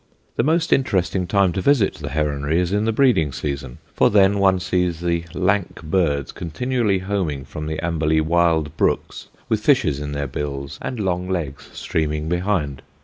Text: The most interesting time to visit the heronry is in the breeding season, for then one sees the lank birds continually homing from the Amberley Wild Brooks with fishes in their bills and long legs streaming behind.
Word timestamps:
The 0.35 0.41
most 0.41 0.73
interesting 0.73 1.27
time 1.27 1.51
to 1.53 1.61
visit 1.61 1.93
the 1.93 2.09
heronry 2.09 2.57
is 2.59 2.73
in 2.73 2.85
the 2.85 2.91
breeding 2.91 3.31
season, 3.31 3.77
for 3.93 4.09
then 4.09 4.39
one 4.39 4.59
sees 4.59 4.99
the 4.99 5.25
lank 5.35 5.83
birds 5.83 6.31
continually 6.31 6.97
homing 6.97 7.45
from 7.45 7.67
the 7.67 7.79
Amberley 7.85 8.19
Wild 8.19 8.75
Brooks 8.77 9.27
with 9.47 9.59
fishes 9.59 9.99
in 9.99 10.13
their 10.13 10.25
bills 10.25 10.79
and 10.81 10.99
long 10.99 11.29
legs 11.29 11.69
streaming 11.73 12.29
behind. 12.29 12.81